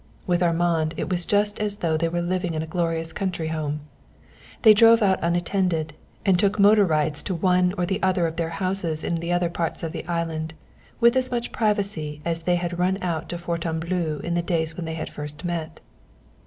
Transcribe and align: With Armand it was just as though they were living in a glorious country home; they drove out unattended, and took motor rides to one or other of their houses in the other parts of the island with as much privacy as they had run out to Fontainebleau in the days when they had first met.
With 0.25 0.41
Armand 0.41 0.95
it 0.97 1.09
was 1.11 1.27
just 1.27 1.59
as 1.59 1.75
though 1.75 1.95
they 1.95 2.09
were 2.09 2.23
living 2.23 2.55
in 2.55 2.63
a 2.63 2.65
glorious 2.65 3.13
country 3.13 3.49
home; 3.49 3.81
they 4.63 4.73
drove 4.73 5.03
out 5.03 5.19
unattended, 5.21 5.93
and 6.25 6.39
took 6.39 6.57
motor 6.57 6.85
rides 6.87 7.21
to 7.21 7.35
one 7.35 7.71
or 7.77 7.85
other 8.01 8.25
of 8.25 8.35
their 8.35 8.49
houses 8.49 9.03
in 9.03 9.17
the 9.19 9.31
other 9.31 9.47
parts 9.51 9.83
of 9.83 9.91
the 9.91 10.03
island 10.07 10.55
with 10.99 11.15
as 11.15 11.29
much 11.29 11.51
privacy 11.51 12.19
as 12.25 12.39
they 12.39 12.55
had 12.55 12.79
run 12.79 12.97
out 13.03 13.29
to 13.29 13.37
Fontainebleau 13.37 14.17
in 14.23 14.33
the 14.33 14.41
days 14.41 14.75
when 14.75 14.87
they 14.87 14.95
had 14.95 15.07
first 15.11 15.45
met. 15.45 15.81